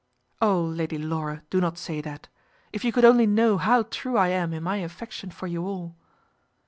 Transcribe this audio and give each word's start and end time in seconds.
"Oh, 0.41 0.63
Lady 0.63 0.97
Laura, 0.97 1.43
do 1.51 1.61
not 1.61 1.77
say 1.77 2.01
that. 2.01 2.27
If 2.73 2.83
you 2.83 2.91
could 2.91 3.05
only 3.05 3.27
know 3.27 3.59
how 3.59 3.83
true 3.83 4.17
I 4.17 4.29
am 4.29 4.51
in 4.51 4.63
my 4.63 4.77
affection 4.77 5.29
for 5.29 5.45
you 5.45 5.63
all." 5.63 5.95